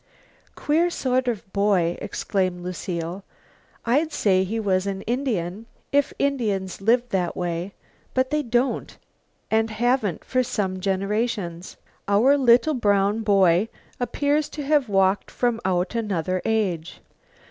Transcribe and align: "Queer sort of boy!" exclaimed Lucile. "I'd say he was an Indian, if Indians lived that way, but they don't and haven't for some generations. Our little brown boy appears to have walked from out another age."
"Queer 0.55 0.89
sort 0.89 1.27
of 1.27 1.53
boy!" 1.53 1.95
exclaimed 2.01 2.61
Lucile. 2.63 3.23
"I'd 3.85 4.11
say 4.11 4.43
he 4.43 4.59
was 4.59 4.87
an 4.87 5.03
Indian, 5.03 5.67
if 5.91 6.11
Indians 6.17 6.81
lived 6.81 7.11
that 7.11 7.37
way, 7.37 7.75
but 8.15 8.31
they 8.31 8.41
don't 8.41 8.97
and 9.51 9.69
haven't 9.69 10.23
for 10.25 10.41
some 10.41 10.79
generations. 10.79 11.77
Our 12.07 12.35
little 12.35 12.73
brown 12.73 13.19
boy 13.21 13.69
appears 13.99 14.49
to 14.57 14.63
have 14.63 14.89
walked 14.89 15.29
from 15.29 15.61
out 15.65 15.93
another 15.93 16.41
age." 16.45 17.01